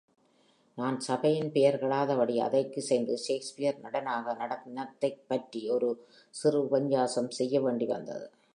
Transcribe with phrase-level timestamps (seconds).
[0.77, 6.07] நான் சபையின் பெயர் கெடாதபடி அதற்கிசைந்து, ஷேக்ஸ்பியர் நடனாக நடித்ததைப்பற்றி, ஒரு
[6.29, 8.29] சிறு உபன்யாசம் செய்ய வேண்டி வந்தது.